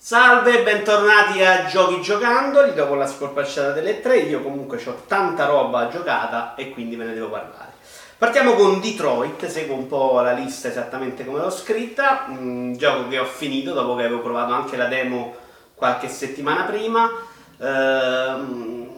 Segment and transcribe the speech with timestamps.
[0.00, 4.18] Salve, bentornati a Giochi Giocandoli dopo la scorpacciata delle tre.
[4.18, 7.72] Io comunque ho tanta roba giocata e quindi ve ne devo parlare.
[8.16, 12.26] Partiamo con Detroit, seguo un po' la lista esattamente come l'ho scritta.
[12.28, 15.34] Un gioco che ho finito dopo che avevo provato anche la demo
[15.74, 17.10] qualche settimana prima.
[17.58, 18.88] Ehm,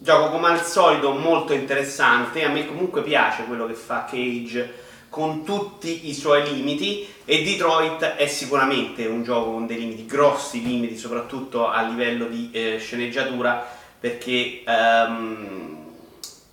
[0.00, 2.44] gioco come al solito molto interessante.
[2.44, 8.02] A me comunque piace quello che fa Cage con tutti i suoi limiti e Detroit
[8.02, 13.66] è sicuramente un gioco con dei limiti, grossi limiti, soprattutto a livello di eh, sceneggiatura,
[14.00, 15.86] perché um,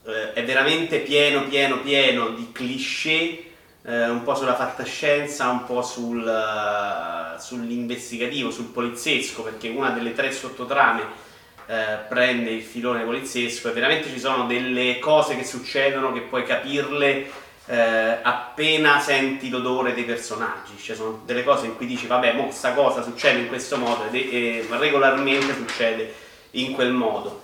[0.06, 3.44] eh, è veramente pieno, pieno, pieno di cliché,
[3.84, 10.14] eh, un po' sulla fantascienza, un po' sul, uh, sull'investigativo, sul poliziesco, perché una delle
[10.14, 11.24] tre sottotrame
[11.68, 16.44] eh, prende il filone poliziesco e veramente ci sono delle cose che succedono che puoi
[16.44, 17.26] capirle
[17.68, 22.52] eh, appena senti l'odore dei personaggi, cioè sono delle cose in cui dici vabbè, mo
[22.52, 26.14] sta cosa succede in questo modo e, e regolarmente succede
[26.52, 27.44] in quel modo.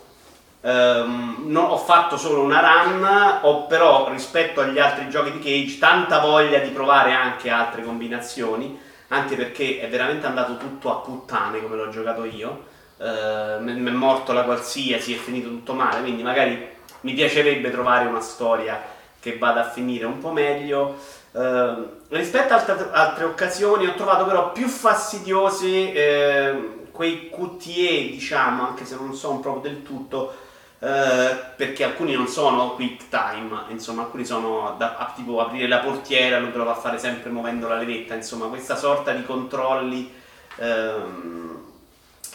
[0.61, 5.79] Um, non ho fatto solo una run, ho però rispetto agli altri giochi di Cage
[5.79, 11.63] tanta voglia di provare anche altre combinazioni, anche perché è veramente andato tutto a puttane
[11.63, 12.65] come l'ho giocato io.
[12.97, 16.69] Uh, mi è morto la qualsiasi, è finito tutto male, quindi magari
[17.01, 18.79] mi piacerebbe trovare una storia
[19.21, 20.97] che vada a finire un po' meglio.
[21.31, 21.73] Eh,
[22.09, 28.83] rispetto ad altre, altre, occasioni ho trovato però più fastidiosi eh, quei QTE, diciamo, anche
[28.83, 30.33] se non sono proprio del tutto,
[30.79, 36.39] eh, perché alcuni non sono quick time, insomma, alcuni sono da, tipo aprire la portiera,
[36.39, 40.11] lo trova a fare sempre muovendo la levetta, insomma, questa sorta di controlli
[40.57, 41.70] ehm,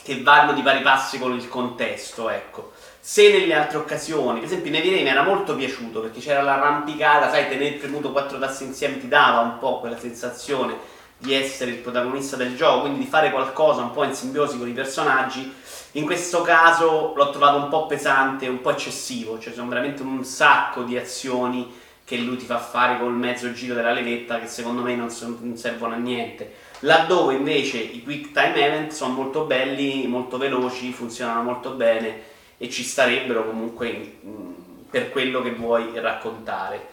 [0.07, 2.73] che vanno di pari passi con il contesto, ecco
[3.09, 7.49] se nelle altre occasioni, per esempio Nevi mi era molto piaciuto perché c'era l'arrampicata, sai,
[7.49, 10.77] tenere premuto quattro tassi insieme ti dava un po' quella sensazione
[11.17, 14.69] di essere il protagonista del gioco, quindi di fare qualcosa un po' in simbiosi con
[14.69, 15.55] i personaggi.
[15.93, 20.25] In questo caso l'ho trovato un po' pesante, un po' eccessivo, cioè sono veramente un
[20.25, 24.83] sacco di azioni che lui ti fa fare col mezzo giro della levetta che secondo
[24.83, 26.53] me non, servono a niente.
[26.81, 32.69] Laddove invece i quick time event sono molto belli, molto veloci, funzionano molto bene e
[32.69, 34.53] ci starebbero comunque mm,
[34.91, 36.89] per quello che vuoi raccontare.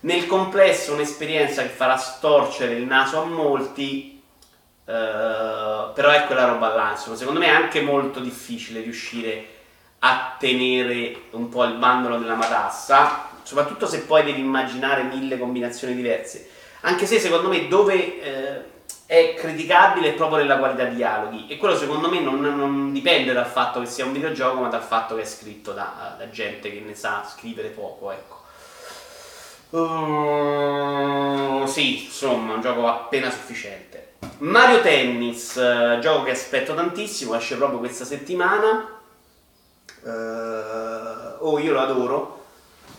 [0.00, 4.22] Nel complesso un'esperienza che farà storcere il naso a molti,
[4.84, 4.92] eh,
[5.94, 9.54] però è quella roba là, insomma, secondo me è anche molto difficile riuscire
[10.00, 15.94] a tenere un po' il bandolo della matassa, soprattutto se poi devi immaginare mille combinazioni
[15.94, 16.48] diverse.
[16.82, 18.74] Anche se secondo me dove eh,
[19.06, 21.46] è criticabile proprio nella qualità di dialoghi.
[21.48, 24.82] E quello secondo me non, non, dipende dal fatto che sia un videogioco ma dal
[24.82, 28.34] fatto che è scritto da, da gente che ne sa scrivere poco ecco.
[29.68, 34.14] Uh, sì insomma un gioco appena sufficiente.
[34.38, 38.92] Mario Tennis uh, gioco che aspetto tantissimo esce proprio questa settimana.
[40.02, 42.35] Uh, oh io lo adoro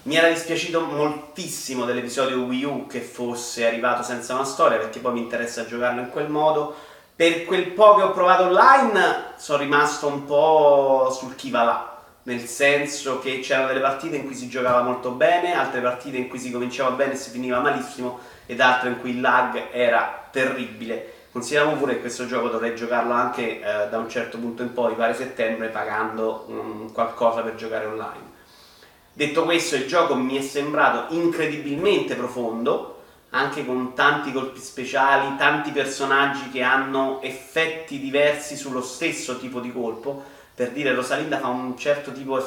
[0.08, 5.12] mi era dispiaciuto moltissimo dell'episodio Wii U che fosse arrivato senza una storia perché poi
[5.12, 6.74] mi interessa giocarlo in quel modo.
[7.14, 11.98] Per quel po' che ho provato online sono rimasto un po' sul chi va là,
[12.24, 16.30] nel senso che c'erano delle partite in cui si giocava molto bene, altre partite in
[16.30, 20.30] cui si cominciava bene e si finiva malissimo ed altre in cui il lag era
[20.32, 21.16] terribile.
[21.34, 24.94] Consideriamo pure che questo gioco dovrei giocarlo anche eh, da un certo punto in poi,
[24.94, 28.27] pare settembre, pagando um, qualcosa per giocare online.
[29.18, 33.02] Detto questo, il gioco mi è sembrato incredibilmente profondo,
[33.32, 39.74] anche con tanti colpi speciali, tanti personaggi che hanno effetti diversi sullo stesso tipo di
[39.74, 40.24] colpo.
[40.54, 42.40] Per dire, Rosalinda fa un certo tipo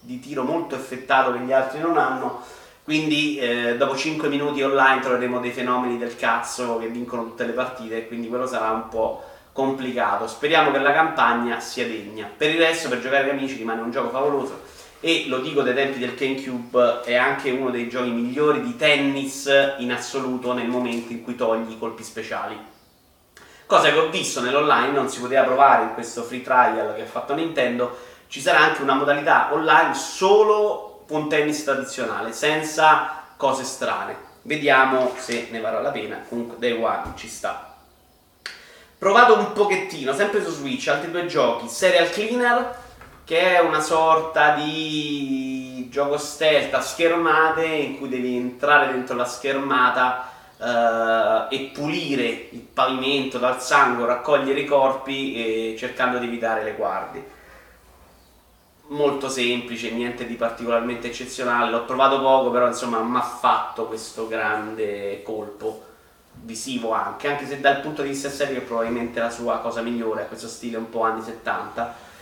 [0.00, 2.42] di tiro molto effettato che gli altri non hanno.
[2.82, 7.52] Quindi eh, dopo 5 minuti online troveremo dei fenomeni del cazzo che vincono tutte le
[7.52, 9.22] partite quindi quello sarà un po'
[9.52, 10.26] complicato.
[10.26, 12.28] Speriamo che la campagna sia degna.
[12.36, 14.65] Per il resto, per giocare con amici rimane un gioco favoloso
[15.00, 19.50] e lo dico dai tempi del GameCube è anche uno dei giochi migliori di tennis
[19.78, 22.58] in assoluto nel momento in cui togli i colpi speciali.
[23.66, 27.06] Cosa che ho visto nell'online, non si poteva provare in questo free trial che ha
[27.06, 27.96] fatto Nintendo,
[28.28, 34.16] ci sarà anche una modalità online solo con tennis tradizionale, senza cose strane.
[34.42, 37.74] Vediamo se ne varrà la pena, comunque Day One ci sta.
[38.98, 42.84] Provato un pochettino, sempre su Switch, altri due giochi, Serial Cleaner
[43.26, 49.24] che è una sorta di gioco stealth a schermate in cui devi entrare dentro la
[49.24, 56.62] schermata uh, e pulire il pavimento dal sangue, raccogliere i corpi e cercando di evitare
[56.62, 57.34] le guardie.
[58.88, 64.28] Molto semplice, niente di particolarmente eccezionale, l'ho provato poco, però insomma mi ha fatto questo
[64.28, 65.82] grande colpo.
[66.42, 70.28] visivo anche, anche se dal punto di vista estetico è probabilmente la sua cosa migliore,
[70.28, 72.14] questo stile un po' anni 70.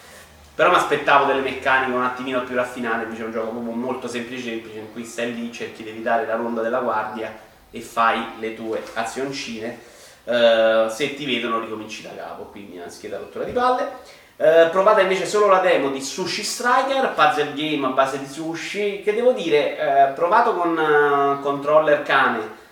[0.55, 4.07] Però mi aspettavo delle meccaniche un attimino più raffinate, invece è un gioco proprio molto
[4.07, 7.37] semplice, semplice, in cui stai lì, cerchi di evitare la ronda della guardia
[7.73, 9.93] e fai le tue azioncine.
[10.25, 13.91] Uh, se ti vedono ricominci da capo, quindi una scheda rottura di palle.
[14.37, 19.03] Uh, provate invece solo la demo di Sushi Striker, puzzle game a base di sushi,
[19.03, 19.77] che devo dire,
[20.11, 22.63] uh, provato con controller cane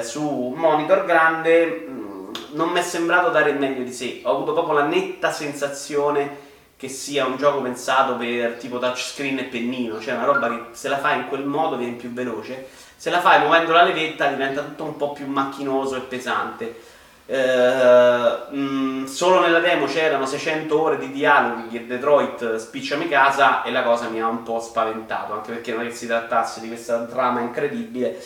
[0.00, 4.22] su monitor grande, mh, mm, non mi è sembrato dare il meglio di sé.
[4.24, 6.45] Ho avuto proprio la netta sensazione
[6.76, 10.88] che sia un gioco pensato per tipo touchscreen e pennino, cioè una roba che se
[10.88, 14.62] la fai in quel modo viene più veloce, se la fai muovendo la levetta diventa
[14.62, 16.94] tutto un po' più macchinoso e pesante.
[17.26, 23.72] Uh, mh, solo nella demo c'erano 600 ore di dialoghi che Detroit spicciami casa e
[23.72, 26.68] la cosa mi ha un po' spaventato anche perché non è che si trattasse di
[26.68, 28.22] questa trama incredibile.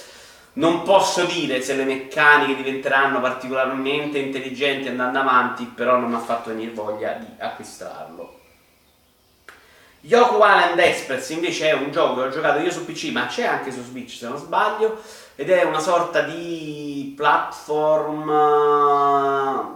[0.54, 6.20] Non posso dire se le meccaniche diventeranno particolarmente intelligenti andando avanti però non mi ha
[6.20, 8.39] fatto venire voglia di acquistarlo
[10.02, 13.44] Yoko Island Express invece è un gioco che ho giocato io su PC ma c'è
[13.44, 14.98] anche su Switch se non sbaglio
[15.34, 19.74] ed è una sorta di platform uh,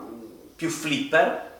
[0.57, 1.53] più flipper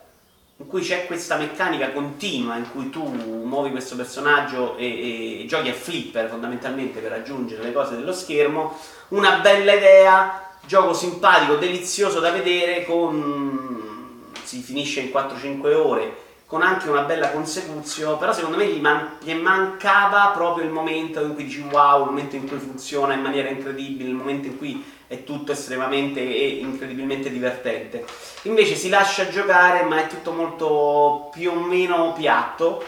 [0.57, 5.69] in cui c'è questa meccanica continua in cui tu muovi questo personaggio e, e, giochi
[5.69, 8.79] a flipper fondamentalmente per raggiungere le cose dello schermo.
[9.09, 14.31] Una bella idea, gioco simpatico, delizioso da vedere, con...
[14.43, 19.17] si finisce in 4-5 ore con anche una bella consecuzione, però secondo me gli, man-
[19.19, 23.21] gli, mancava proprio il momento in cui dici wow, il momento in cui funziona in
[23.21, 28.05] maniera incredibile, il momento in cui è tutto estremamente e incredibilmente divertente.
[28.43, 32.83] Invece si lascia giocare, ma è tutto molto più o meno piatto.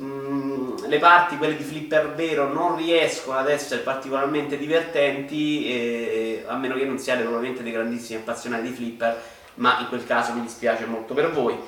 [0.00, 6.56] Mm, le parti, quelle di flipper vero, non riescono ad essere particolarmente divertenti, eh, a
[6.56, 9.22] meno che non siate probabilmente dei grandissimi appassionati di flipper,
[9.56, 11.58] ma in quel caso mi dispiace molto per voi.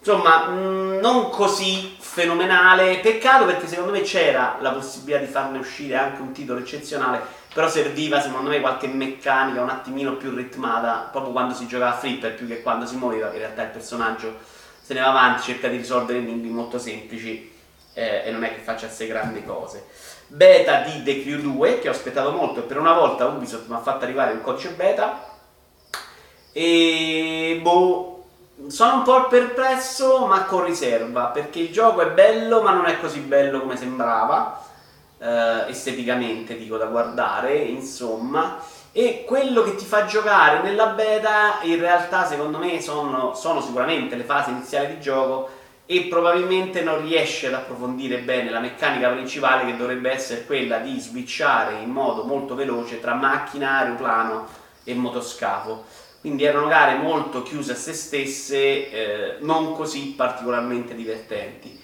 [0.00, 2.98] Insomma, mh, mm, non così fenomenale.
[2.98, 7.20] Peccato perché secondo me c'era la possibilità di farne uscire anche un titolo eccezionale.
[7.52, 11.98] Però serviva secondo me qualche meccanica un attimino più ritmata proprio quando si giocava a
[11.98, 14.38] flipper più che quando si muoveva, in realtà il personaggio
[14.80, 17.52] se ne va avanti, cerca di risolvere enigmi molto semplici
[17.92, 19.86] eh, e non è che faccia sé grandi cose.
[20.28, 23.74] Beta di The Crew 2 che ho aspettato molto e per una volta Ubisoft mi
[23.74, 25.28] ha fatto arrivare un codice beta
[26.52, 28.09] e boh
[28.68, 33.00] sono un po' perplesso ma con riserva perché il gioco è bello ma non è
[33.00, 34.68] così bello come sembrava
[35.20, 38.58] eh, esteticamente dico da guardare insomma.
[38.92, 44.16] E quello che ti fa giocare nella beta in realtà secondo me sono, sono sicuramente
[44.16, 45.48] le fasi iniziali di gioco
[45.86, 50.98] e probabilmente non riesce ad approfondire bene la meccanica principale che dovrebbe essere quella di
[50.98, 54.46] switchare in modo molto veloce tra macchina, aeroplano
[54.82, 55.84] e motoscafo
[56.20, 61.80] quindi erano gare molto chiuse a se stesse, eh, non così particolarmente divertenti.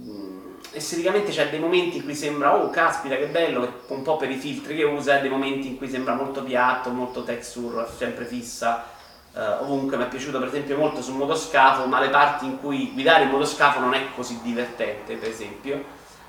[0.00, 4.30] Mm, esteticamente c'è dei momenti in cui sembra, oh caspita che bello, un po' per
[4.30, 8.24] i filtri che usa, e dei momenti in cui sembra molto piatto, molto texture, sempre
[8.24, 8.92] fissa.
[9.34, 12.92] Uh, ovunque mi è piaciuto per esempio molto sul motoscafo, ma le parti in cui
[12.92, 15.82] guidare il motoscafo non è così divertente, per esempio,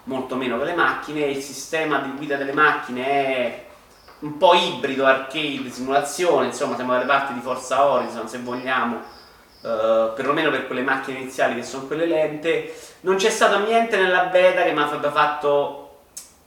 [0.05, 1.25] molto meno che le macchine.
[1.25, 3.64] Il sistema di guida delle macchine è
[4.19, 8.95] un po' ibrido, arcade, simulazione, insomma siamo dalle parti di Forza Horizon se vogliamo,
[9.61, 12.73] uh, perlomeno per quelle macchine iniziali che sono quelle lente.
[13.01, 15.81] Non c'è stato niente nella beta che mi abbia fatto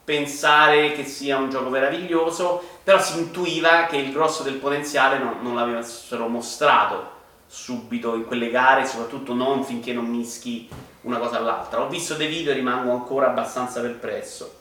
[0.03, 5.37] pensare che sia un gioco meraviglioso, però si intuiva che il grosso del potenziale non,
[5.43, 10.69] non l'avessero mostrato subito in quelle gare, soprattutto non finché non mischi
[11.03, 11.83] una cosa all'altra.
[11.83, 14.58] Ho visto dei video e rimango ancora abbastanza perplesso.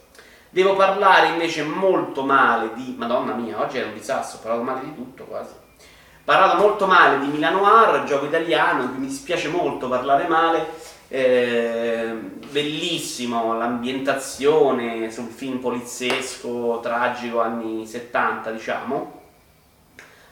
[0.57, 2.95] Devo parlare invece molto male di...
[2.97, 5.51] Madonna mia, oggi è un disastro, ho parlato male di tutto quasi.
[5.51, 10.65] Ho parlato molto male di Milano Noir, gioco italiano, mi dispiace molto parlare male.
[11.09, 12.11] Eh,
[12.49, 19.21] bellissimo l'ambientazione sul film poliziesco, tragico, anni 70 diciamo.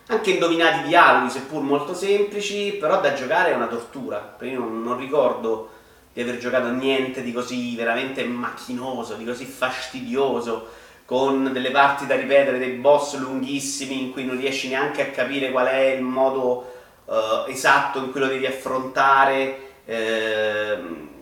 [0.08, 4.38] Anche indovinati dialoghi, seppur molto semplici, però da giocare è una tortura.
[4.42, 5.70] Io non, non ricordo
[6.16, 10.70] di aver giocato niente di così veramente macchinoso, di così fastidioso,
[11.04, 15.52] con delle parti da ripetere, dei boss lunghissimi in cui non riesci neanche a capire
[15.52, 16.72] qual è il modo
[17.04, 19.60] uh, esatto in cui lo devi affrontare.
[19.84, 21.14] Uh,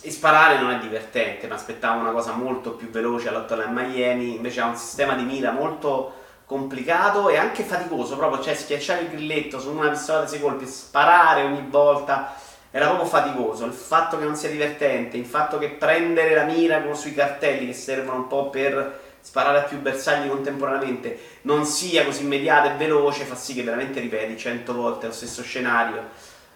[0.00, 4.36] e sparare non è divertente, mi aspettavo una cosa molto più veloce all'attuale a Miami,
[4.36, 6.12] invece ha un sistema di mira molto
[6.44, 10.66] complicato e anche faticoso, proprio cioè schiacciare il grilletto su una pistola da sei colpi,
[10.66, 12.34] sparare ogni volta
[12.70, 13.64] era proprio faticoso.
[13.64, 17.72] Il fatto che non sia divertente, il fatto che prendere la mira sui cartelli che
[17.72, 23.24] servono un po' per sparare a più bersagli contemporaneamente non sia così immediata e veloce,
[23.24, 26.02] fa sì che veramente ripeti cento volte lo stesso scenario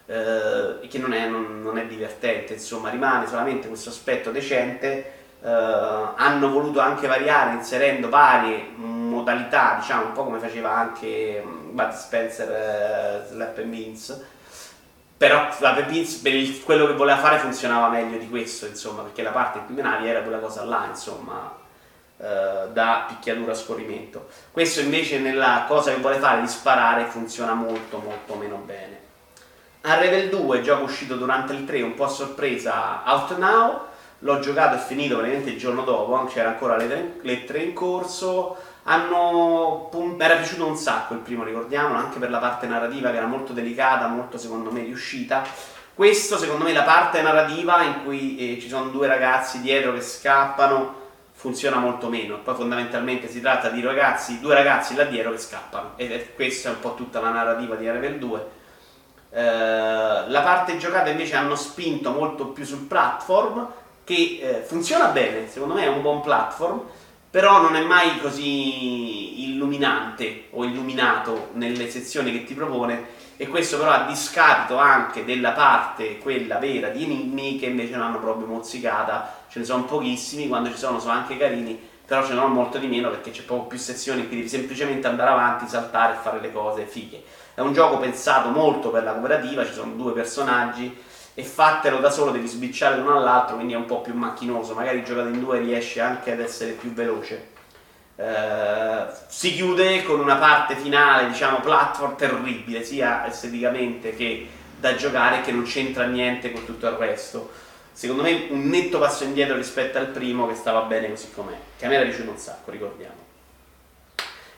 [0.05, 5.21] eh, che non è, non, non è, divertente, insomma rimane solamente questo aspetto decente.
[5.41, 11.75] Eh, hanno voluto anche variare inserendo varie modalità, diciamo un po' come faceva anche mm,
[11.75, 14.21] Bud Spencer eh, Slap and Beans
[15.23, 19.21] però la Pepins per il, quello che voleva fare funzionava meglio di questo, insomma, perché
[19.21, 21.55] la parte in cui era quella cosa là, insomma,
[22.17, 24.27] eh, da picchiatura a scorrimento.
[24.51, 28.99] Questo invece nella cosa che vuole fare di sparare funziona molto molto meno bene.
[29.83, 33.81] Unravel 2, gioco uscito durante il 3, un po' a sorpresa, Out Now,
[34.19, 39.89] l'ho giocato e finito praticamente il giorno dopo, c'era ancora le 3 in corso, hanno,
[39.93, 43.27] mi era piaciuto un sacco il primo, ricordiamolo, anche per la parte narrativa che era
[43.27, 45.43] molto delicata, molto secondo me riuscita.
[45.93, 50.01] Questo, secondo me, la parte narrativa in cui eh, ci sono due ragazzi dietro che
[50.01, 52.39] scappano funziona molto meno.
[52.39, 55.91] Poi fondamentalmente si tratta di ragazzi, due ragazzi là dietro che scappano.
[55.95, 58.47] E questa è un po' tutta la narrativa di Level 2.
[59.29, 63.71] Eh, la parte giocata invece hanno spinto molto più sul platform,
[64.03, 66.81] che eh, funziona bene, secondo me è un buon platform
[67.33, 73.79] però non è mai così illuminante o illuminato nelle sezioni che ti propone e questo
[73.79, 78.45] però a discapito anche della parte, quella vera di enigmi che invece non hanno proprio
[78.45, 81.75] mozzicata, ce ne sono pochissimi, quando ci sono sono anche carini,
[82.05, 85.07] però ce ne sono molto di meno perché c'è proprio più sezioni in devi semplicemente
[85.07, 87.23] andare avanti, saltare e fare le cose fighe.
[87.55, 90.95] È un gioco pensato molto per la cooperativa, ci sono due personaggi,
[91.35, 95.03] e fatelo da solo devi sbicciare l'uno all'altro, quindi è un po' più macchinoso, magari
[95.03, 97.51] giocato in due riesce anche ad essere più veloce.
[98.15, 104.47] Uh, si chiude con una parte finale, diciamo, platform terribile, sia esteticamente che
[104.79, 107.51] da giocare, che non c'entra niente con tutto il resto.
[107.91, 111.85] Secondo me un netto passo indietro rispetto al primo che stava bene così com'è, che
[111.85, 113.21] a me era piaciuto un sacco, ricordiamo.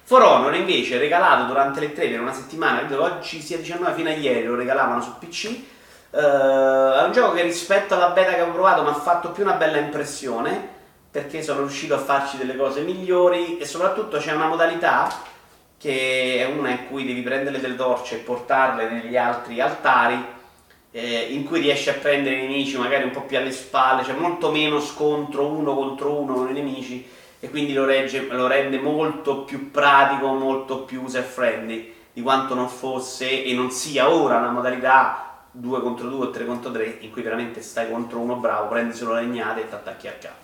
[0.03, 4.13] For Honor invece regalato durante le 3 per una settimana, oggi sia 19 fino a
[4.13, 5.63] ieri, lo regalavano su PC,
[6.15, 9.43] Uh, è un gioco che rispetto alla beta che ho provato mi ha fatto più
[9.43, 10.65] una bella impressione
[11.11, 15.11] perché sono riuscito a farci delle cose migliori e soprattutto c'è una modalità
[15.77, 20.25] che è una in cui devi prendere delle torce e portarle negli altri altari
[20.91, 24.13] eh, in cui riesci a prendere i nemici magari un po' più alle spalle, c'è
[24.13, 27.05] molto meno scontro uno contro uno con i nemici
[27.41, 32.55] e quindi lo, regge, lo rende molto più pratico, molto più user friendly di quanto
[32.55, 36.97] non fosse e non sia ora una modalità 2 contro 2 o 3 contro 3
[37.01, 40.13] in cui veramente stai contro uno bravo, prendi solo le legnate e ti attacchi a
[40.13, 40.43] capo.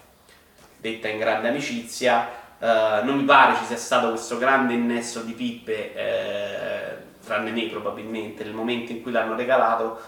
[0.77, 5.33] Detta in grande amicizia, eh, non mi pare ci sia stato questo grande innesso di
[5.33, 9.99] pippe, eh, tranne me probabilmente, nel momento in cui l'hanno regalato.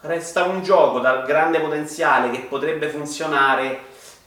[0.00, 3.80] Resta un gioco dal grande potenziale che potrebbe funzionare,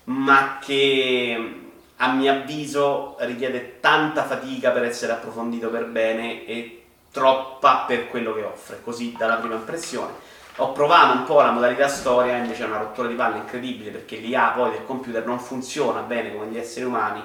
[0.06, 1.64] ma che
[1.98, 6.85] a mio avviso richiede tanta fatica per essere approfondito per bene e
[7.16, 10.12] troppa per quello che offre, così dalla prima impressione.
[10.58, 14.18] Ho provato un po' la modalità storia, invece è una rottura di palle incredibile perché
[14.18, 17.24] l'IA poi del computer non funziona bene come gli esseri umani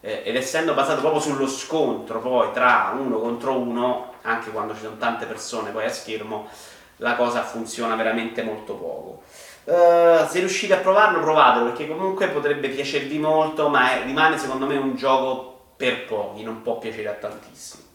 [0.00, 4.82] eh, ed essendo basato proprio sullo scontro poi tra uno contro uno, anche quando ci
[4.82, 6.48] sono tante persone poi a schermo,
[6.98, 9.22] la cosa funziona veramente molto poco.
[9.64, 14.66] Uh, se riuscite a provarlo, provatelo perché comunque potrebbe piacervi molto, ma è, rimane secondo
[14.66, 17.93] me un gioco per pochi, non può piacere a tantissimi.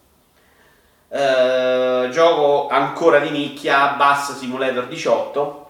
[1.11, 5.69] Uh, gioco ancora di nicchia, Bass Simulator 18,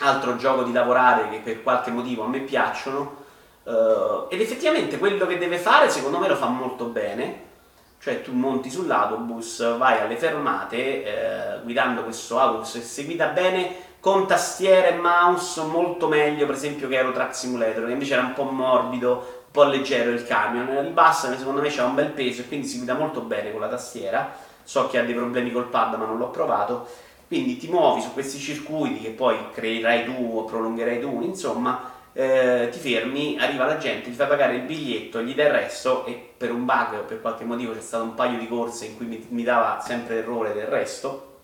[0.00, 3.24] altro gioco di lavorare che per qualche motivo a me piacciono.
[3.62, 7.44] Uh, ed effettivamente quello che deve fare secondo me lo fa molto bene.
[7.98, 13.74] Cioè tu monti sull'autobus, vai alle fermate eh, guidando questo autobus e se guida bene
[13.98, 18.34] con tastiera e mouse molto meglio per esempio che Aerotrack Simulator che invece era un
[18.34, 19.12] po' morbido,
[19.46, 20.84] un po' leggero il camion.
[20.84, 23.60] Il bus secondo me c'ha un bel peso e quindi si guida molto bene con
[23.60, 26.88] la tastiera so che ha dei problemi col pad ma non l'ho provato,
[27.28, 32.68] quindi ti muovi su questi circuiti che poi creerai tu o prolungherai tu, insomma, eh,
[32.72, 36.32] ti fermi, arriva la gente, ti fai pagare il biglietto, gli dai il resto e
[36.36, 39.06] per un bug o per qualche motivo c'è stato un paio di corse in cui
[39.06, 41.34] mi, mi dava sempre errore del resto.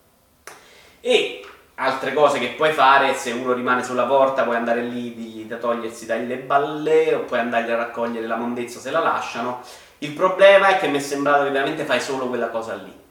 [0.99, 5.57] E altre cose che puoi fare, se uno rimane sulla porta puoi andare lì da
[5.57, 9.61] togliersi dalle balle o puoi andare a raccogliere la mondezza se la lasciano.
[9.99, 13.02] Il problema è che mi è sembrato che veramente fai solo quella cosa lì.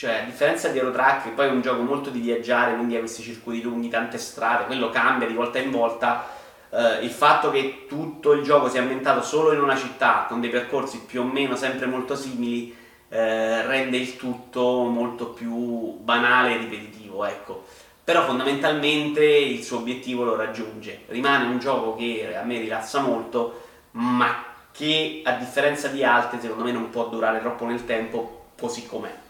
[0.00, 3.00] Cioè, a differenza di Eurotrack, che poi è un gioco molto di viaggiare, quindi ha
[3.00, 6.26] questi circuiti lunghi, tante strade, quello cambia di volta in volta.
[6.70, 10.48] Eh, il fatto che tutto il gioco sia ambientato solo in una città, con dei
[10.48, 12.74] percorsi più o meno sempre molto simili,
[13.10, 17.66] eh, rende il tutto molto più banale e ripetitivo, ecco.
[18.02, 21.00] Però fondamentalmente il suo obiettivo lo raggiunge.
[21.08, 26.64] Rimane un gioco che a me rilassa molto, ma che a differenza di altre secondo
[26.64, 29.28] me non può durare troppo nel tempo così com'è.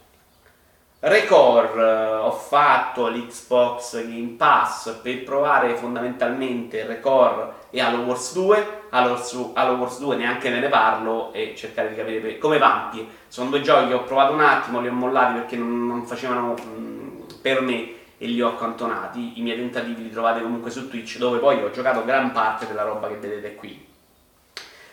[1.02, 8.80] Record eh, ho fatto l'Xbox Game Pass per provare fondamentalmente Record e Halo Wars 2
[8.90, 9.18] Halo
[9.54, 13.62] Halo Wars 2 neanche me ne parlo e cercare di capire come Vampi sono due
[13.62, 17.62] giochi che ho provato un attimo li ho mollati perché non, non facevano mh, per
[17.62, 19.38] me e li ho accantonati.
[19.38, 22.82] I miei tentativi li trovate comunque su Twitch dove poi ho giocato gran parte della
[22.82, 23.88] roba che vedete qui.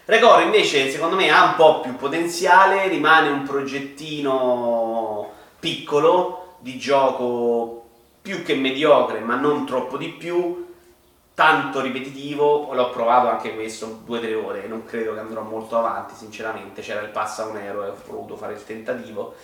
[0.06, 5.07] Record invece secondo me ha un po' più potenziale rimane un progettino
[5.67, 7.83] piccolo di gioco
[8.21, 10.65] più che mediocre, ma non troppo di più,
[11.33, 15.77] tanto ripetitivo, l'ho provato anche questo due o tre ore, non credo che andrò molto
[15.77, 19.36] avanti, sinceramente, c'era il pass a un euro e ho voluto fare il tentativo.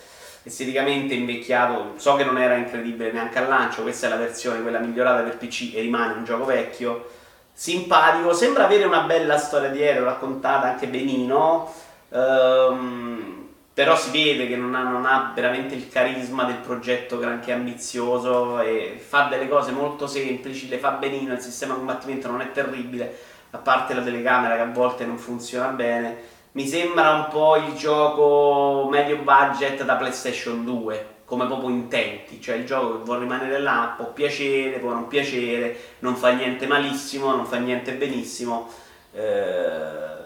[0.42, 4.78] Esteticamente invecchiato, so che non era incredibile neanche al lancio, questa è la versione, quella
[4.78, 7.10] migliorata per PC e rimane un gioco vecchio,
[7.52, 11.70] simpatico, sembra avere una bella storia dietro, raccontata anche benino.
[12.08, 13.43] Um,
[13.74, 18.60] però si vede che non ha, non ha, veramente il carisma del progetto granché ambizioso
[18.60, 22.52] e fa delle cose molto semplici, le fa benino, il sistema di combattimento non è
[22.52, 23.18] terribile,
[23.50, 26.32] a parte la telecamera che a volte non funziona bene.
[26.52, 32.54] Mi sembra un po' il gioco medio budget da PlayStation 2, come proprio intenti, cioè
[32.54, 37.34] il gioco che vuole rimanere là, può piacere, può non piacere, non fa niente malissimo,
[37.34, 38.70] non fa niente benissimo.
[39.12, 40.23] Eh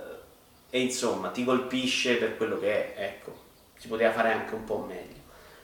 [0.70, 3.32] e insomma ti colpisce per quello che è, ecco,
[3.76, 5.16] si poteva fare anche un po' meglio.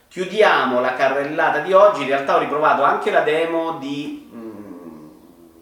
[0.08, 5.08] Chiudiamo la carrellata di oggi, in realtà ho riprovato anche la demo di mm,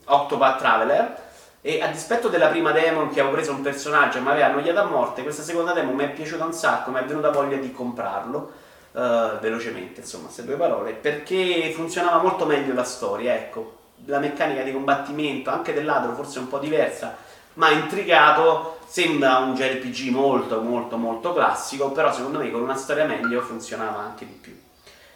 [0.05, 1.21] Octopath Traveler
[1.63, 4.81] e a dispetto della prima demo che avevo preso un personaggio e mi aveva annoiato
[4.81, 7.73] a morte, questa seconda demo mi è piaciuta un sacco, mi è venuta voglia di
[7.73, 8.61] comprarlo.
[8.93, 14.63] Uh, velocemente, insomma, queste due parole, perché funzionava molto meglio la storia, ecco, la meccanica
[14.63, 17.17] di combattimento, anche del ladro forse un po' diversa,
[17.55, 23.05] ma intrigato, sembra un JRPG molto molto molto classico, però secondo me con una storia
[23.05, 24.59] meglio funzionava anche di più.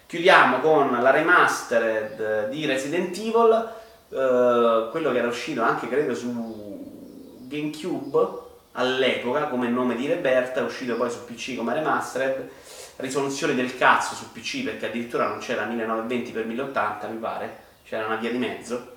[0.06, 3.72] Chiudiamo con la remastered di Resident Evil,
[4.10, 10.62] eh, quello che era uscito anche credo su GameCube all'epoca come nome di Reberta, è
[10.62, 12.48] uscito poi su PC come remastered,
[12.96, 18.06] risoluzione del cazzo su PC perché addirittura non c'era 1920 x 1080 mi pare, c'era
[18.06, 18.94] una via di mezzo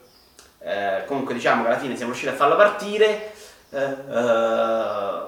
[0.62, 3.34] eh, comunque diciamo che alla fine siamo riusciti a farlo partire.
[3.72, 5.22] Eh, eh,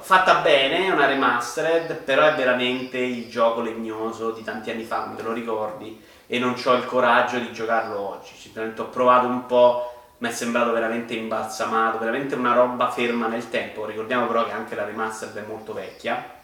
[0.00, 5.12] fatta bene, è una remastered, però è veramente il gioco legnoso di tanti anni fa,
[5.16, 8.34] te lo ricordi, e non ho il coraggio di giocarlo oggi.
[8.36, 13.48] Simplemente ho provato un po', mi è sembrato veramente imbalsamato, veramente una roba ferma nel
[13.50, 13.84] tempo.
[13.84, 16.40] Ricordiamo però che anche la remastered è molto vecchia.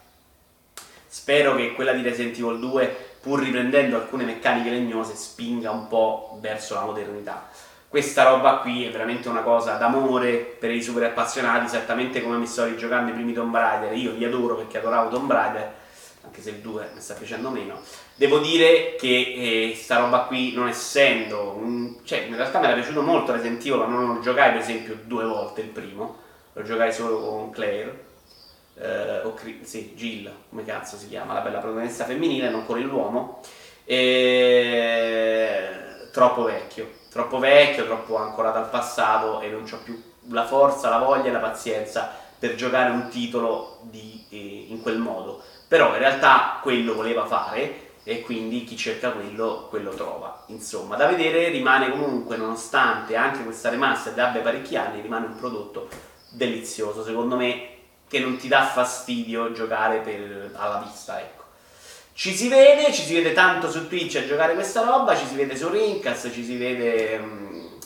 [1.07, 6.39] Spero che quella di Resident Evil 2, pur riprendendo alcune meccaniche legnose, spinga un po'
[6.41, 7.49] verso la modernità
[7.89, 12.47] questa roba qui è veramente una cosa d'amore per i super appassionati, esattamente come mi
[12.47, 13.97] sto rigiocando i primi Tomb Raider.
[13.97, 15.73] Io li adoro perché adoravo Tomb Raider,
[16.23, 17.81] anche se il 2 mi sta piacendo meno.
[18.15, 21.55] Devo dire che eh, sta roba qui, non essendo.
[21.57, 21.97] Un...
[22.05, 24.99] cioè, in realtà mi era piaciuto molto Resident Evil, ma non lo giocai per esempio
[25.05, 26.17] due volte il primo,
[26.53, 28.05] lo giocai solo con Claire.
[28.81, 33.41] Eh, o sì, Jill, come cazzo si chiama, la bella protagonista femminile, non con l'uomo.
[33.85, 35.69] E...
[36.13, 40.99] Troppo vecchio troppo vecchio, troppo ancorato al passato e non ho più la forza, la
[40.99, 45.43] voglia e la pazienza per giocare un titolo di, eh, in quel modo.
[45.67, 50.45] Però in realtà quello voleva fare e quindi chi cerca quello, quello trova.
[50.47, 55.89] Insomma, da vedere rimane comunque, nonostante anche questa remastered abbia parecchi anni, rimane un prodotto
[56.31, 57.69] delizioso, secondo me,
[58.07, 61.38] che non ti dà fastidio giocare per, alla vista, ecco.
[62.19, 65.37] Ci si vede, ci si vede tanto su Twitch a giocare questa roba, ci si
[65.37, 67.79] vede su Rincast, ci si vede um,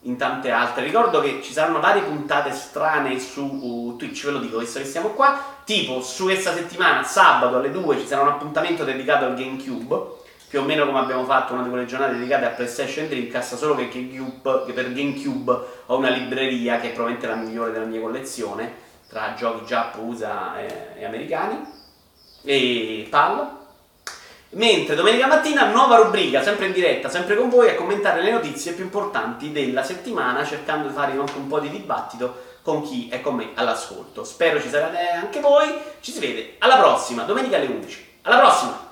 [0.00, 0.82] in tante altre.
[0.82, 4.86] Ricordo che ci saranno varie puntate strane su uh, Twitch, ve lo dico, visto che
[4.86, 5.40] siamo qua.
[5.62, 10.16] Tipo, su questa settimana, sabato alle 2, ci sarà un appuntamento dedicato al GameCube,
[10.48, 13.76] più o meno come abbiamo fatto una di quelle giornate dedicate a PlayStation Dreamcast, solo
[13.76, 18.00] che, GameCube, che per GameCube ho una libreria che è probabilmente la migliore della mia
[18.00, 18.74] collezione,
[19.08, 21.78] tra giochi giappo, USA e, e americani.
[22.42, 23.58] E PAL,
[24.52, 28.72] Mentre domenica mattina nuova rubrica, sempre in diretta, sempre con voi, a commentare le notizie
[28.72, 33.20] più importanti della settimana, cercando di fare anche un po' di dibattito con chi è
[33.20, 34.24] con me all'ascolto.
[34.24, 38.18] Spero ci sarete anche voi, ci si vede alla prossima, domenica alle 11.
[38.22, 38.89] Alla prossima!